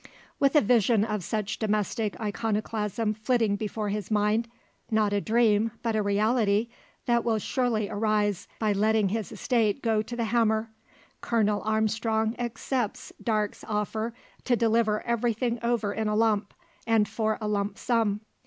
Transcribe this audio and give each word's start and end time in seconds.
With 0.39 0.55
a 0.55 0.61
vision 0.61 1.05
of 1.05 1.23
such 1.23 1.59
domestic 1.59 2.19
iconoclasm 2.19 3.13
flitting 3.13 3.55
before 3.55 3.89
his 3.89 4.09
mind 4.09 4.47
not 4.89 5.13
a 5.13 5.21
dream, 5.21 5.73
but 5.83 5.95
a 5.95 6.01
reality, 6.01 6.69
that 7.05 7.23
will 7.23 7.37
surely 7.37 7.87
arise 7.87 8.47
by 8.57 8.73
letting 8.73 9.09
his 9.09 9.31
estate 9.31 9.83
go 9.83 10.01
to 10.01 10.15
the 10.15 10.23
hammer 10.23 10.71
Colonel 11.21 11.61
Armstrong 11.65 12.35
accepts 12.39 13.13
Darke's 13.23 13.63
offer 13.65 14.15
to 14.43 14.55
deliver 14.55 15.03
everything 15.05 15.59
over 15.61 15.93
in 15.93 16.07
a 16.07 16.15
lump, 16.15 16.55
and 16.87 17.07
for 17.07 17.37
a 17.39 17.47
lamp 17.47 17.77
sum. 17.77 18.21